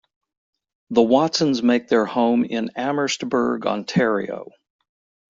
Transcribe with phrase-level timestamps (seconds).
[0.89, 4.49] The Watsons make their home in Amherstburg, Ontario.